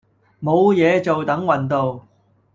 [0.41, 2.07] 冇嘢做等運到